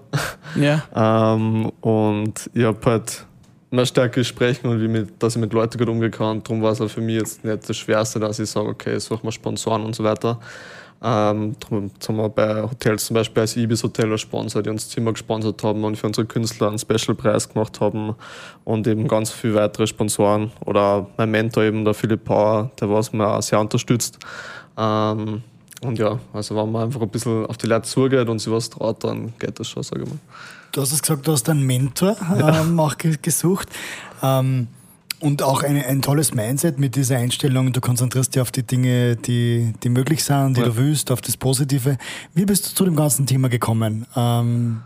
[0.55, 0.83] Ja.
[0.95, 3.25] Ähm, und ich habe halt
[3.71, 6.43] immer stärker sprechen und wie mit, dass ich mit Leuten gut umgehen kann.
[6.43, 9.23] Darum war es auch für mich jetzt nicht das Schwerste, dass ich sage, okay, suche
[9.23, 10.39] mal Sponsoren und so weiter.
[11.01, 14.89] Ähm, darum haben wir bei Hotels zum Beispiel als Ibis Hotel als Sponsor, die uns
[14.89, 18.15] Zimmer gesponsert haben und für unsere Künstler einen Special-Preis gemacht haben
[18.65, 20.51] und eben ganz viele weitere Sponsoren.
[20.65, 24.19] Oder mein Mentor eben, der Philipp Power, der was mir auch sehr unterstützt.
[24.77, 25.43] Ähm,
[25.81, 28.69] und ja, also wenn man einfach ein bisschen auf die Leute zugeht und sie was
[28.69, 30.19] traut, dann geht das schon, sage ich mal.
[30.71, 33.69] Du hast es gesagt, du hast einen Mentor ähm, auch ge- gesucht.
[34.21, 34.67] Ähm,
[35.21, 37.73] und auch eine, ein tolles Mindset mit dieser Einstellung.
[37.73, 40.67] Du konzentrierst dich auf die Dinge, die, die möglich sind, die Ja.
[40.67, 41.97] du willst, auf das Positive.
[42.33, 44.05] Wie bist du zu dem ganzen Thema gekommen?
[44.15, 44.81] Ähm,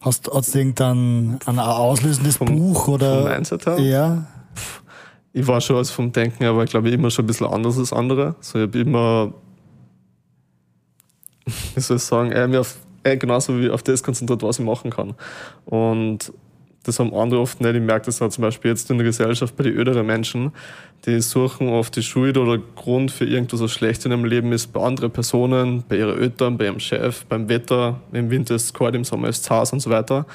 [0.00, 3.24] hast du irgendein ein auslösendes Vom- Buch vom oder?
[3.28, 3.78] Mindset her?
[3.80, 4.26] Ja.
[5.34, 7.92] ich war schon also vom Denken, aber ich glaube immer schon ein bisschen anders als
[7.92, 8.34] andere.
[8.40, 9.34] So, ich habe immer
[11.74, 14.64] wie soll ich sagen, eher mich auf, eher genauso wie auf das konzentriert, was ich
[14.64, 15.14] machen kann.
[15.64, 16.32] Und
[16.86, 17.74] das haben andere oft nicht.
[17.74, 20.52] Ich merke das auch zum Beispiel jetzt in der Gesellschaft bei den öderen Menschen,
[21.04, 24.72] die suchen oft die Schuld oder Grund für irgendwas, was schlecht in ihrem Leben ist,
[24.72, 28.00] bei anderen Personen, bei ihren Eltern, bei ihrem Chef, beim Wetter.
[28.12, 30.26] Im Winter ist es kalt, im Sommer ist es heiß und so weiter.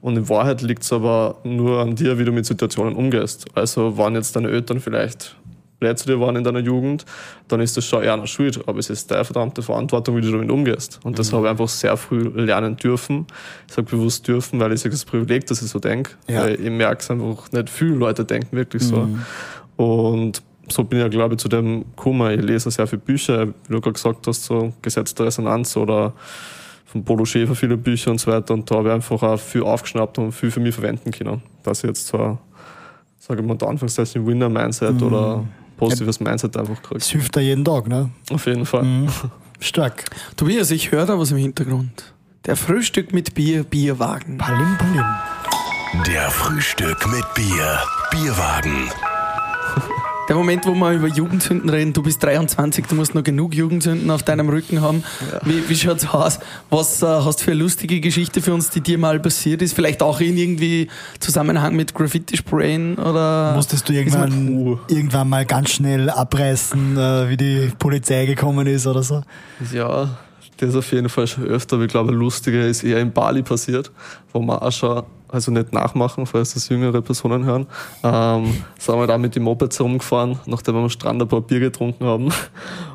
[0.00, 3.46] Und in Wahrheit liegt es aber nur an dir, wie du mit Situationen umgehst.
[3.54, 5.36] Also, waren jetzt deine Eltern vielleicht
[5.80, 7.04] dir waren in deiner Jugend,
[7.48, 8.66] dann ist das schon eher eine Schuld.
[8.66, 11.00] Aber es ist deine verdammte Verantwortung, wie du damit umgehst.
[11.04, 13.26] Und das habe ich einfach sehr früh lernen dürfen.
[13.66, 16.12] Ich sage bewusst dürfen, weil ich sage, das Privileg, dass ich so denke.
[16.28, 16.42] Ja.
[16.42, 19.08] Weil ich merke es einfach, nicht viele Leute denken wirklich so.
[19.76, 22.38] Und so bin ich ja, glaube ich, zu dem gekommen.
[22.38, 26.12] Ich lese sehr viele Bücher, wie du gerade gesagt hast, so Gesetz der Resonanz oder
[26.84, 28.54] von Polo Schäfer viele Bücher und so weiter.
[28.54, 31.42] Und da habe ich einfach auch viel aufgeschnappt und viel für mich verwenden können.
[31.62, 32.38] Dass ich jetzt zwar,
[33.18, 35.44] sage ich mal, unter Anführungszeichen Winner-Mindset oder
[35.78, 36.98] positives Mindset einfach kriege.
[36.98, 38.10] Das hilft da jeden Tag, ne?
[38.30, 39.06] Auf jeden Fall.
[39.60, 40.04] Stark.
[40.36, 42.12] Tobias, ich höre da was im Hintergrund.
[42.44, 44.38] Der Frühstück mit Bier, Bierwagen.
[44.38, 45.04] Palim, palim.
[46.06, 47.80] Der Frühstück mit Bier.
[48.10, 48.90] Bierwagen.
[50.28, 54.10] Der Moment, wo wir über Jugendsünden reden, du bist 23, du musst noch genug Jugendsünden
[54.10, 55.02] auf deinem Rücken haben.
[55.42, 56.38] Wie, wie schaut's aus?
[56.68, 59.72] Was äh, hast du für eine lustige Geschichte für uns, die dir mal passiert ist?
[59.72, 60.88] Vielleicht auch in irgendwie
[61.18, 63.54] Zusammenhang mit Graffiti-Sprayen oder?
[63.54, 69.02] Musstest du irgendwann, irgendwann mal ganz schnell abreißen, äh, wie die Polizei gekommen ist oder
[69.02, 69.22] so?
[69.72, 70.18] Ja,
[70.58, 71.76] das auf jeden Fall schon öfter.
[71.76, 73.90] Aber ich glaube, lustiger ist eher in Bali passiert,
[74.32, 77.66] wo wir auch schon, also nicht nachmachen, falls das jüngere Personen hören,
[78.02, 81.60] ähm, sind wir da mit den Mopeds rumgefahren, nachdem wir am Strand ein paar Bier
[81.60, 82.28] getrunken haben.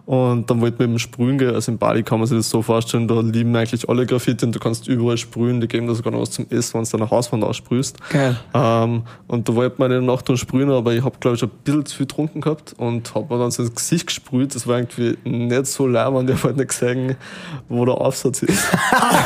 [0.06, 1.56] Und dann wollten wir eben sprühen gehen.
[1.56, 4.54] Also in Bali kann man sich das so vorstellen, da lieben eigentlich alle Graffiti und
[4.54, 5.62] du kannst überall sprühen.
[5.62, 7.98] Die geben dir sogar noch was zum Essen, wenn du deine Hauswand aussprühst.
[8.10, 8.36] Geil.
[8.54, 11.40] Ähm, und da wollte man in der Nacht dann sprühen, aber ich habe glaube ich
[11.40, 14.56] schon ein bisschen zu viel getrunken gehabt und habe mir dann so ins Gesicht gesprüht.
[14.56, 17.16] Das war irgendwie nicht so leibend, ich habe halt nicht gesehen,
[17.70, 18.68] wo der Aufsatz ist.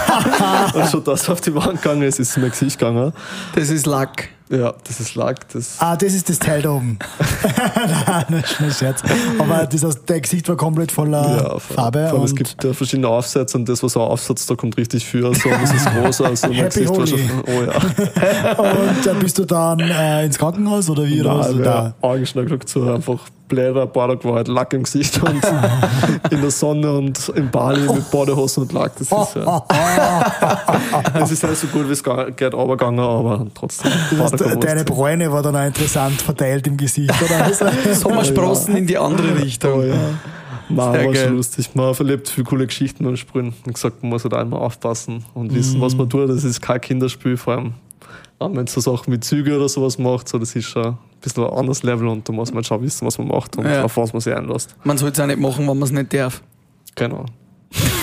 [0.75, 2.96] und schon das auf die Wand gegangen ist, ist es mein Gesicht gegangen.
[3.55, 4.29] Das ist Lack.
[4.49, 5.49] Ja, das ist Lack.
[5.49, 6.97] Das Ah, das ist das Teil da oben.
[8.07, 9.03] Nein, das ist ein Scherz.
[9.38, 12.07] Aber das heißt, dein Gesicht war komplett voller ja, Farbe.
[12.07, 15.05] Vor allem, es gibt ja verschiedene Aufsätze und das, was ein Aufsatz, da kommt richtig
[15.05, 15.25] viel.
[15.25, 16.21] Also, das ist groß.
[16.21, 18.57] Also, mein Happy Gesicht war schon, oh ja.
[18.62, 21.19] und dann bist du dann äh, ins Krankenhaus oder wie?
[21.19, 21.83] Oder warst du Nein, da?
[21.83, 25.41] ja, Augenschlag so einfach bläder, Bader war halt Lack im Gesicht und
[26.31, 28.93] in der Sonne und im Bali mit Badehosen und Lack.
[28.97, 29.65] Das ist ja,
[31.13, 33.91] das ist halt so gut, wie es geht, runtergegangen, aber trotzdem.
[34.17, 34.63] Badekompost.
[34.63, 37.45] deine Bräune war dann auch interessant verteilt im Gesicht, oder?
[37.45, 39.79] Also, Sommersprossen in die andere Richtung.
[39.79, 39.95] Oh, ja.
[40.69, 41.25] Nein, Sehr war geil.
[41.27, 41.69] schon lustig.
[41.75, 43.53] Man verlebt viele coole Geschichten beim Sprühen.
[43.65, 46.29] Und gesagt, man muss halt einmal aufpassen und wissen, was man tut.
[46.29, 47.73] Das ist kein Kinderspiel, vor allem
[48.39, 50.28] wenn man so Sachen wie Züge oder sowas macht.
[50.30, 53.06] So, das ist schon ein bisschen ein anderes Level und da muss man schon wissen,
[53.08, 53.84] was man macht und Ja.
[53.84, 54.76] auf was man sich einlässt.
[54.84, 56.43] Man sollte es auch nicht machen, wenn man es nicht darf.
[56.95, 57.26] Genau.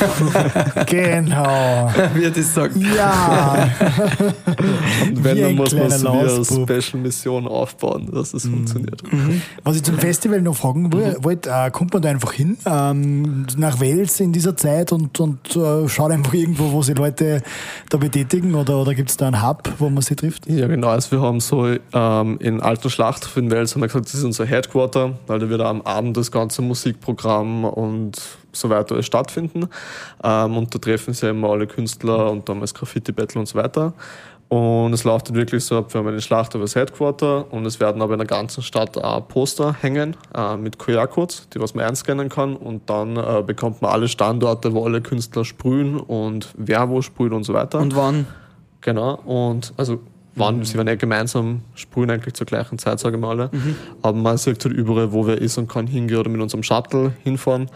[0.86, 1.90] genau.
[2.14, 2.76] Wie er das sagt.
[2.76, 3.68] Ja.
[5.06, 6.44] Und wenn, dann muss man es wie eine.
[6.44, 9.02] Special-Mission aufbauen, dass es funktioniert.
[9.62, 13.46] Was ich zum Festival noch fragen woll- wollte, äh, kommt man da einfach hin ähm,
[13.56, 17.42] nach Wales in dieser Zeit und, und äh, schaut einfach irgendwo, wo sich Leute
[17.90, 20.46] da betätigen oder, oder gibt es da einen Hub, wo man sie trifft?
[20.48, 20.88] Ja, genau.
[20.88, 24.24] Also wir haben so ähm, in Alten Schlachthof in Wels haben wir gesagt, das ist
[24.24, 28.20] unser Headquarter, weil da wird am Abend das ganze Musikprogramm und
[28.54, 29.68] so weiter alles stattfinden.
[30.22, 33.92] Ähm, und da treffen sich immer alle Künstler und das Graffiti-Battle und so weiter.
[34.48, 37.80] Und es läuft dann wirklich so ab, wir haben einen Schlachthof als Headquarter und es
[37.80, 41.86] werden aber in der ganzen Stadt auch Poster hängen äh, mit QR-Codes, die was man
[41.86, 46.88] einscannen kann und dann äh, bekommt man alle Standorte, wo alle Künstler sprühen und wer
[46.88, 47.80] wo sprüht und so weiter.
[47.80, 48.26] Und wann?
[48.82, 50.00] Genau, und also
[50.36, 53.50] waren, sie werden ja gemeinsam sprühen eigentlich zur gleichen Zeit, sage ich mal alle.
[54.02, 57.12] Aber man sieht halt überall, wo wer ist und kann hingehen oder mit unserem Shuttle
[57.22, 57.70] hinfahren.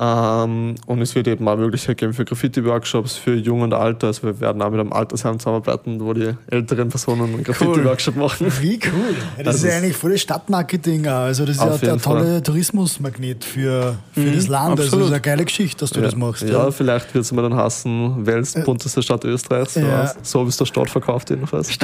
[0.00, 4.06] Ähm, und es wird eben auch Möglichkeit geben für Graffiti-Workshops für Jung und Alter.
[4.08, 8.46] Also wir werden auch mit einem Altersheim zusammenarbeiten, wo die älteren Personen einen Graffiti-Workshop machen.
[8.60, 9.14] Wie cool.
[9.38, 11.06] Ja, das Also ist ja es- eigentlich voll das Stadtmarketing.
[11.08, 14.70] Also das ist ja ein jeden toller Tourismusmagnet für, für das Land.
[14.70, 15.06] Also das absolut.
[15.06, 16.42] ist eine geile Geschichte, dass du das machst.
[16.48, 19.74] Ja, vielleicht wird es mir dann hassen, Wels, bunteste Stadt Österreichs.
[19.74, 20.12] So, Ja.
[20.22, 21.70] so wie es der Stadt verkauft jedenfalls.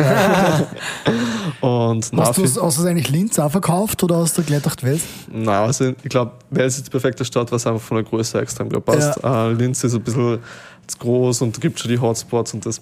[1.60, 5.02] und na, Hast hast du eigentlich Linz auch verkauft oder hast du gleich gedacht, Wels?
[5.32, 8.68] Nein, also ich glaube, Wels ist die perfekte Stadt, was einfach von der Größe extrem
[8.68, 9.22] gut passt.
[9.22, 10.38] Äh, Linz ist ein bisschen
[10.86, 12.80] zu groß und gibt schon die Hotspots und das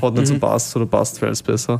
[0.00, 1.78] hat nicht so passt oder passt Wels besser.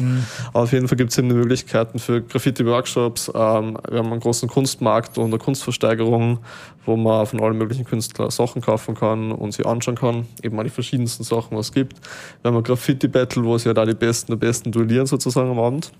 [0.53, 3.29] Aber auf jeden Fall gibt es eben Möglichkeiten für Graffiti-Workshops.
[3.35, 6.39] Ähm, wir haben einen großen Kunstmarkt und eine Kunstversteigerung,
[6.85, 10.27] wo man von allen möglichen Künstlern Sachen kaufen kann und sie anschauen kann.
[10.43, 11.97] Eben auch die verschiedensten Sachen, was es gibt.
[12.43, 15.59] Wir haben ein Graffiti-Battle, wo sich ja da die Besten der Besten duellieren sozusagen am
[15.59, 15.91] Abend.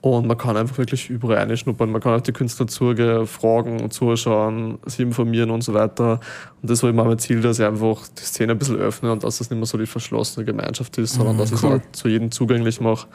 [0.00, 1.90] Und man kann einfach wirklich überall reinschnuppern.
[1.90, 6.20] Man kann auf die Künstler zugehen, fragen, zuschauen, sich informieren und so weiter.
[6.62, 9.22] Und das war immer mein Ziel, dass ich einfach die Szene ein bisschen öffne und
[9.22, 11.76] dass das nicht mehr so die verschlossene Gemeinschaft ist, sondern dass ich es cool.
[11.76, 13.06] auch zu jedem zugänglich mache.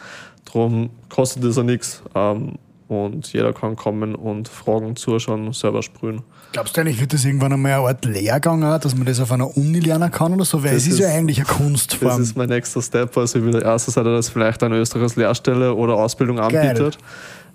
[0.45, 2.03] Darum kostet das ja nichts.
[2.13, 2.53] Ähm,
[2.87, 6.21] und jeder kann kommen und fragen, zuschauen, selber sprühen.
[6.51, 9.31] Glaubst du eigentlich, wird das irgendwann einmal eine Art Lehrgang auch, dass man das auf
[9.31, 10.63] einer Uni lernen kann oder so?
[10.63, 12.21] Weil Das es ist, ja ist- eigentlich eine Das Kunstform.
[12.21, 13.17] ist mein nächster Step.
[13.17, 16.97] Also ich will erster Seite, dass vielleicht eine Österreichs Lehrstelle oder Ausbildung anbietet.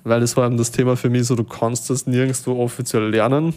[0.04, 3.54] Weil das war eben das Thema für mich so, du kannst das nirgendwo offiziell lernen.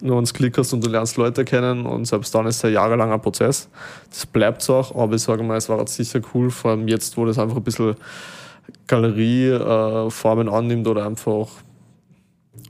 [0.00, 2.64] Nur wenn du Klick hast und du lernst Leute kennen und selbst dann ist es
[2.64, 3.68] ein jahrelanger Prozess.
[4.10, 7.16] Das bleibt auch, aber ich sage mal, es war jetzt sicher cool, vor allem jetzt,
[7.16, 7.94] wo das einfach ein bisschen
[8.86, 11.48] Galerieformen annimmt oder einfach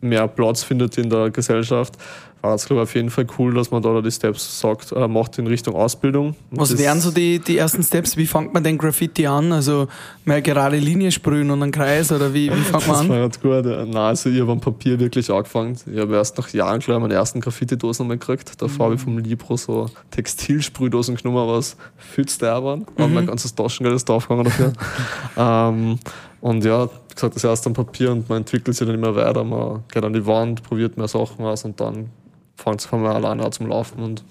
[0.00, 1.96] mehr Platz findet in der Gesellschaft,
[2.42, 5.08] war es glaube ich auf jeden Fall cool, dass man da die Steps sagt, äh,
[5.08, 6.36] macht in Richtung Ausbildung.
[6.50, 8.16] Was Das- wären so die, die ersten Steps?
[8.16, 9.52] Wie fängt man den Graffiti an?
[9.52, 9.88] Also
[10.24, 13.22] mehr gerade Linie sprühen und einen Kreis oder wie, wie fängt Das man war an?
[13.24, 13.64] jetzt gut.
[13.64, 15.76] Nein, also ich habe am Papier wirklich angefangen.
[15.92, 18.52] Ich habe erst nach Jahren klar meine ersten Graffiti-Dosen einmal gekriegt.
[18.62, 22.86] Davor habe ich vom Libro so Textilsprühdosen genommen, was viel teuer waren.
[22.96, 24.72] Und mein ganzes Taschengeld ist draufgegangen dafür.
[25.36, 25.98] ähm,
[26.40, 29.42] und ja, gesagt, das erst am Papier und man entwickelt sich dann immer weiter.
[29.42, 32.10] Man geht an die Wand, probiert mehr Sachen aus und dann
[32.58, 34.02] fängt es von mir alleine an zum Laufen.
[34.02, 34.24] Und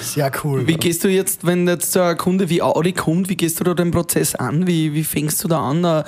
[0.00, 0.66] Sehr cool.
[0.66, 3.64] Wie gehst du jetzt, wenn jetzt so ein Kunde wie Audi kommt, wie gehst du
[3.64, 4.66] da den Prozess an?
[4.66, 5.84] Wie, wie fängst du da an?
[5.84, 6.04] Äh,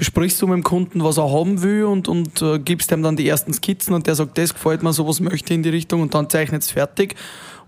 [0.00, 3.16] Besprichst du mit dem Kunden, was er haben will und, und äh, gibst ihm dann
[3.16, 6.00] die ersten Skizzen und der sagt, das gefällt mir, sowas möchte ich in die Richtung
[6.00, 7.16] und dann zeichnet es fertig?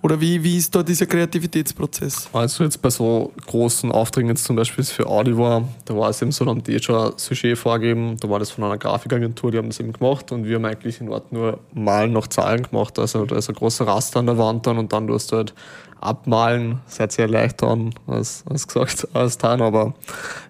[0.02, 2.28] Oder wie, wie ist da dieser Kreativitätsprozess?
[2.32, 6.20] Also jetzt bei so großen Aufträgen, jetzt zum Beispiel für Audi war, da war es
[6.20, 9.52] eben so, da haben die schon ein Sujet vorgegeben, da war das von einer Grafikagentur,
[9.52, 12.64] die haben das eben gemacht und wir haben eigentlich in Ort nur Malen nach Zahlen
[12.64, 12.98] gemacht.
[12.98, 15.54] Also da ist ein großer Raster an der Wand dann und dann tust du halt
[16.00, 19.94] abmalen, seid sehr leicht an, als, als gesagt, als getan, aber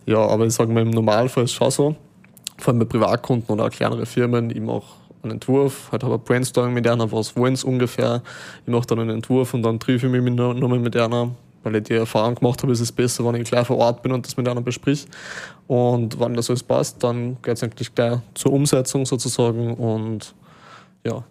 [0.07, 1.97] ja, aber ich sage mal, im Normalfall ist es schon so,
[2.57, 6.21] vor allem bei Privatkunden oder auch kleinere Firmen, ich mache einen Entwurf, halt habe ein
[6.21, 8.23] Brainstorming mit einer, was wollen sie ungefähr.
[8.67, 11.31] Ich mache dann einen Entwurf und dann treffe ich mich mit, nochmal mit einer,
[11.63, 14.13] weil ich die Erfahrung gemacht habe, ist es besser, wenn ich gleich vor Ort bin
[14.13, 15.07] und das mit einer besprich.
[15.67, 20.35] Und wenn das alles passt, dann geht es eigentlich gleich zur Umsetzung sozusagen und
[21.05, 21.23] ja,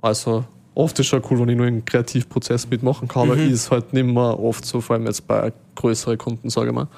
[0.00, 3.92] also oft ist schon cool, wenn ich nur einen Kreativprozess mitmachen kann, aber ist halt
[3.92, 6.88] nicht mehr oft so, vor allem jetzt bei größeren Kunden, sage ich mal.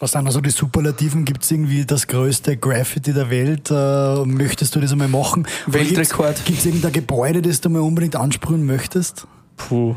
[0.00, 1.26] Was sind also die Superlativen?
[1.26, 3.70] Gibt es irgendwie das größte Graffiti der Welt?
[3.70, 5.46] Äh, möchtest du das einmal machen?
[5.66, 6.42] Weltrekord.
[6.46, 9.26] Gibt es irgendein Gebäude, das du mal unbedingt ansprühen möchtest?
[9.58, 9.94] Puh.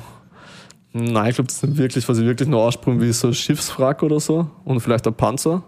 [0.91, 3.33] Nein, ich glaube, das ist nicht wirklich, was ich wirklich noch aussprühen will, so ein
[3.33, 5.63] Schiffswrack oder so und vielleicht ein Panzer.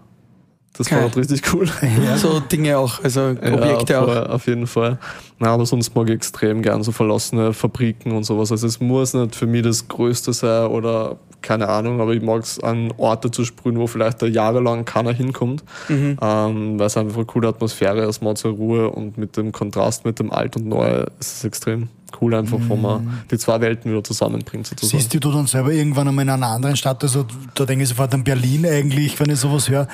[0.76, 1.66] Das war halt richtig cool.
[2.16, 4.04] So Dinge auch, also Objekte ja, auch.
[4.04, 4.98] voll, auf jeden Fall.
[5.38, 8.52] Nein, aber sonst mag ich extrem gern so verlassene Fabriken und sowas.
[8.52, 12.42] Also es muss nicht für mich das Größte sein oder keine Ahnung, aber ich mag
[12.42, 16.18] es an Orte zu sprühen, wo vielleicht da jahrelang keiner hinkommt, Mhm.
[16.20, 20.04] ähm, weil es einfach eine coole Atmosphäre ist, mal zur Ruhe und mit dem Kontrast
[20.04, 21.88] mit dem Alt und Neu ist es extrem
[22.20, 24.96] cool einfach, wo man die zwei Welten wieder zusammenbringt sozusagen.
[24.96, 25.00] Mhm.
[25.00, 27.02] Siehst du dann selber irgendwann einmal in einer anderen Stadt?
[27.02, 29.88] Also da denke ich sofort an Berlin eigentlich, wenn ich sowas höre.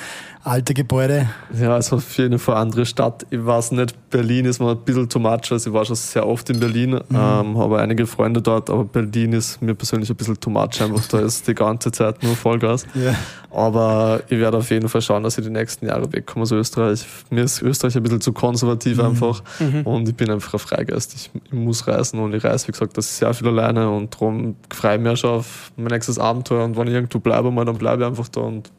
[0.45, 1.29] Alte Gebäude.
[1.57, 3.25] Ja, also auf jeden Fall andere Stadt.
[3.29, 5.51] Ich weiß nicht, Berlin ist mir ein bisschen too much.
[5.51, 9.31] Also ich war schon sehr oft in Berlin, ähm, habe einige Freunde dort, aber Berlin
[9.31, 10.81] ist mir persönlich ein bisschen too much.
[10.81, 12.85] Einfach da ist die ganze Zeit nur Vollgas.
[12.93, 13.15] Ja.
[13.51, 17.05] Aber ich werde auf jeden Fall schauen, dass ich die nächsten Jahre wegkomme aus Österreich.
[17.29, 19.43] Mir ist Österreich ein bisschen zu konservativ einfach
[19.85, 21.13] und ich bin einfach ein Freigeist.
[21.13, 24.13] Ich, ich muss reisen und ich reise, wie gesagt, das ist sehr viel alleine und
[24.13, 27.51] darum freue ich mich auch schon auf mein nächstes Abenteuer und wenn ich irgendwo bleibe,
[27.51, 28.71] mal, dann bleibe ich einfach da und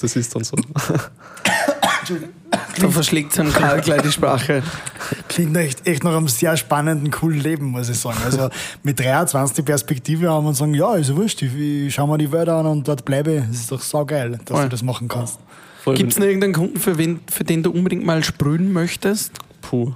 [0.00, 0.56] das ist dann so.
[2.80, 4.62] Da verschlägt es einem Karl gleich die Sprache.
[5.28, 8.18] Klingt echt, echt nach einem sehr spannenden, coolen Leben, muss ich sagen.
[8.24, 8.48] Also
[8.82, 12.18] mit 23 die Perspektive haben und sagen, ja, ist ja wurscht, ich, ich schau mir
[12.18, 13.44] die Welt an und dort bleibe.
[13.48, 14.62] Das ist doch saugeil, dass Voll.
[14.64, 15.38] du das machen kannst.
[15.94, 19.32] Gibt es noch irgendeinen Kunden, für, wen, für den du unbedingt mal sprühen möchtest?
[19.60, 19.92] Puh.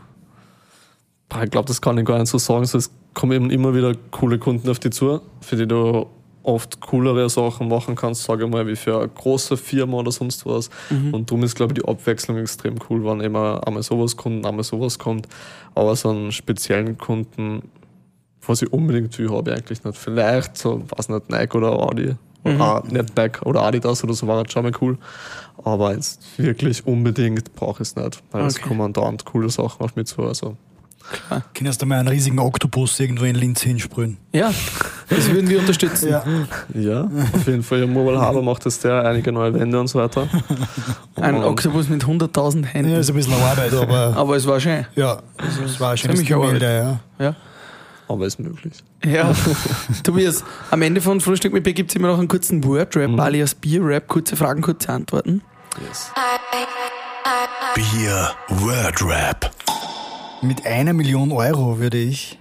[1.44, 2.64] Ich glaube, das kann ich gar nicht so sagen.
[2.64, 6.06] So, Es kommen eben immer wieder coole Kunden auf dich zu, für die du
[6.42, 10.46] oft coolere Sachen machen kannst, sage ich mal, wie für eine große Firma oder sonst
[10.46, 10.70] was.
[11.12, 14.64] Und darum ist, glaube ich, die Abwechslung extrem cool, wenn immer einmal sowas kommt, einmal
[14.64, 15.28] sowas kommt.
[15.74, 17.62] Aber so einen speziellen Kunden,
[18.46, 19.98] was ich unbedingt will, habe ich eigentlich nicht.
[19.98, 22.14] Vielleicht so, weiß nicht, Nike oder Audi.
[22.44, 24.96] Oder ah, nicht Nike oder Adidas oder so war jetzt schon mal cool.
[25.64, 28.22] Aber jetzt wirklich unbedingt brauche ich es nicht.
[28.30, 28.68] Weil es Okay.
[28.68, 30.22] kommen dauernd coole Sachen auf mich zu.
[30.22, 30.56] Also
[31.54, 34.18] Kannst du mal einen riesigen Oktopus irgendwo in Linz hinsprühen?
[34.32, 34.52] Ja,
[35.08, 36.10] das würden wir unterstützen.
[36.10, 36.22] Ja.
[36.74, 37.80] Ja, auf jeden Fall.
[37.80, 40.28] Ja, Mobile Harbor macht jetzt der einige neue Wände und so weiter.
[41.16, 42.92] Ein Und- Oktopus mit 100.000 Händen.
[42.92, 44.86] ja, ist ein bisschen Arbeit, aber Aber es war schön.
[44.96, 47.24] ja, also, es war ein schönes Ziemlich Gemälde, ja.
[47.24, 47.34] Ja.
[48.08, 48.72] Aber ist möglich.
[49.04, 49.32] Ja,
[50.02, 53.54] Tobias, am Ende von Frühstück mit B gibt es immer noch einen kurzen Wordrap, alias
[53.54, 54.08] Bierrap.
[54.08, 55.42] Kurze Fragen, kurze Antworten.
[55.86, 56.10] Yes.
[56.16, 56.20] I,
[56.56, 59.50] I, I, Bier Word Rap.
[60.40, 62.38] Mit einer Million Euro würde ich.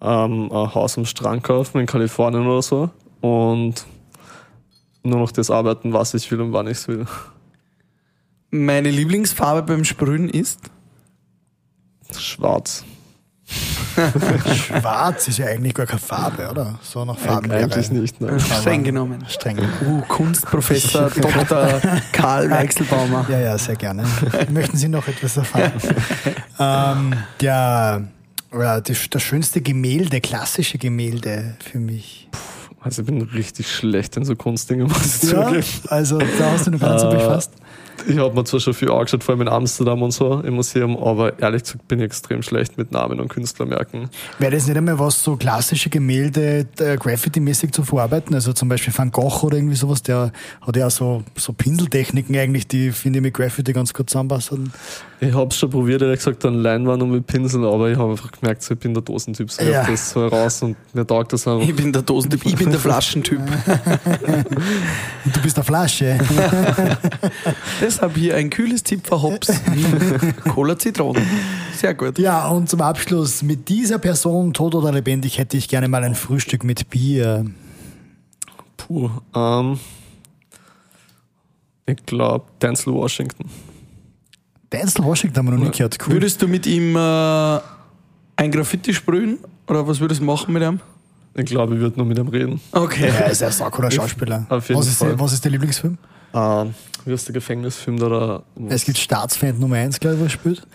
[0.00, 3.86] ähm, ein Haus am Strand kaufen in Kalifornien oder so und
[5.02, 7.06] nur noch das arbeiten, was ich will und wann ich es will.
[8.50, 10.60] Meine Lieblingsfarbe beim Sprühen ist?
[12.16, 12.84] Schwarz.
[14.54, 16.78] Schwarz ist ja eigentlich gar keine Farbe, oder?
[16.82, 17.50] So nach Farben.
[17.50, 18.20] Eigentlich nicht.
[18.20, 18.38] Ne?
[18.40, 19.24] Streng genommen.
[19.28, 19.58] Streng.
[19.86, 21.80] Uh, Kunstprofessor Dr.
[22.12, 23.26] Karl Weichselbaumer.
[23.28, 24.04] Ja, ja, sehr gerne.
[24.50, 25.72] Möchten Sie noch etwas erfahren?
[26.58, 28.02] ähm, der,
[28.52, 32.28] ja, das, das schönste Gemälde, klassische Gemälde für mich.
[32.80, 35.64] Also ich bin richtig schlecht in so Kunstdinge, muss ich Ja, zugeben.
[35.88, 37.50] also da hast du noch gar nicht so Äh, befasst.
[38.08, 40.96] Ich habe mir zwar schon viel angeschaut, vor allem in Amsterdam und so im Museum,
[40.96, 44.08] aber ehrlich gesagt bin ich extrem schlecht mit Namen und Künstlermerken.
[44.38, 48.34] Wäre das nicht einmal was, so klassische Gemälde äh, Graffiti-mäßig zu verarbeiten?
[48.34, 52.36] Also zum Beispiel Van Gogh oder irgendwie sowas, der hat ja auch so, so Pinseltechniken
[52.36, 54.72] eigentlich, die finde ich mit Graffiti ganz gut zusammenpassen.
[55.18, 58.10] Ich habe es schon probiert, ehrlich gesagt, an Leinwand und mit Pinsel, aber ich habe
[58.12, 59.84] einfach gemerkt, so, ich bin der Dosentyp, so ich Ja.
[59.84, 61.66] das so raus und mir taugt das einfach.
[61.66, 63.40] Ich bin der Dosentyp, ich bin der Flaschentyp.
[65.34, 66.18] Du bist der Flasche.
[67.86, 69.46] Deshalb hier ein kühles Zipfer Hops.
[70.48, 71.22] Cola Zitrone.
[71.76, 72.18] Sehr gut.
[72.18, 76.16] ja, und zum Abschluss, mit dieser Person, tot oder lebendig, hätte ich gerne mal ein
[76.16, 77.46] Frühstück mit Bier.
[78.76, 79.78] Puh, ähm,
[81.86, 83.48] ich glaube Denzel Washington.
[84.72, 85.96] Denzel Washington haben wir noch nie gehört.
[86.04, 86.14] Cool.
[86.14, 87.60] Würdest du mit ihm äh,
[88.34, 89.38] ein Graffiti sprühen?
[89.68, 90.80] Oder was würdest du machen mit ihm?
[91.34, 92.60] Ich glaube, ich würde nur mit ihm reden.
[92.72, 93.06] Okay.
[93.06, 94.44] Ja, ist ein saucooler Schauspieler.
[94.48, 95.10] Auf jeden was, ist Fall.
[95.10, 95.98] der, was ist der Lieblingsfilm?
[96.34, 96.74] Ähm,
[97.06, 98.08] wie ist der Gefängnisfilm da?
[98.08, 100.66] da Es gibt Staatsfeind Nummer 1, glaube ich, was er spielt.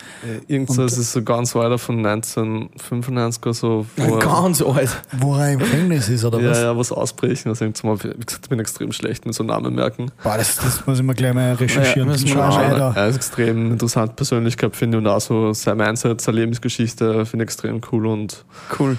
[0.48, 3.86] Irgendwas Und- es ist so ganz weiter von 1995 oder so.
[3.96, 5.02] Wo er, Ganz alt.
[5.18, 6.58] Wo er im Gefängnis ist, oder ja, was?
[6.58, 7.48] ja, was ausbrechen.
[7.50, 8.04] Also wie gesagt,
[8.42, 10.10] ich bin extrem schlecht mit so Namen merken.
[10.22, 12.10] Boah, das, das muss ich mal gleich mal recherchieren.
[12.10, 12.78] Ja, mal schauen.
[12.78, 12.92] da.
[12.96, 15.04] er ist extrem interessant Persönlichkeit, finde ich.
[15.04, 18.44] Und auch so sein Mindset, seine Lebensgeschichte finde ich extrem cool und
[18.78, 18.96] Cool.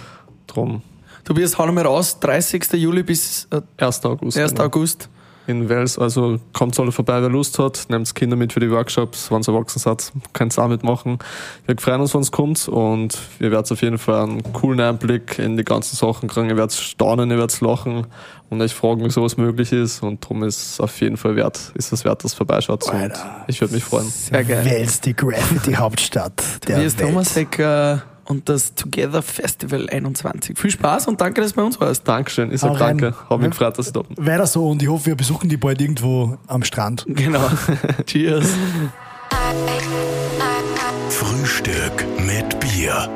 [0.48, 0.82] drum
[1.24, 2.20] Tobias, hau noch mal raus.
[2.20, 2.74] 30.
[2.74, 4.04] Juli bis äh, 1.
[4.06, 4.38] August.
[4.38, 4.52] 1.
[4.52, 4.66] genau.
[4.66, 5.08] August.
[5.48, 5.98] In Wels.
[6.00, 7.86] Also kommt alle vorbei, wer Lust hat.
[7.90, 9.32] Nehmt Kinder mit für die Workshops.
[9.32, 11.20] Wenn ihr erwachsen seid, könnt ihr auch mitmachen.
[11.66, 15.40] Wir freuen uns, wenn es kommt und ihr werdet auf jeden Fall einen coolen Einblick
[15.40, 16.50] in die ganzen Sachen kriegen.
[16.50, 18.08] Ihr werdet staunen, ihr werdet lachen
[18.50, 20.04] und euch fragen, wie sowas möglich ist.
[20.04, 22.84] Und darum ist es auf jeden Fall wert, ist es wert, dass ihr vorbeischaut.
[22.90, 23.14] Und
[23.48, 24.08] ich würde mich freuen.
[24.08, 24.66] Sehr geil.
[24.66, 27.10] Wels, die Graffiti-Hauptstadt der Tobias Welt.
[27.10, 27.98] Tomasek äh,
[28.34, 30.58] und das Together Festival 21.
[30.58, 32.08] Viel Spaß und danke, dass du bei uns warst.
[32.08, 32.52] Dankeschön.
[32.52, 33.14] Ich sage danke.
[33.30, 34.26] Hab mich gefreut, dass ich da bin.
[34.26, 37.06] Weiter so und ich hoffe, wir besuchen die bald irgendwo am Strand.
[37.08, 37.48] Genau.
[38.06, 38.48] Cheers.
[41.10, 43.10] Frühstück mit Bier.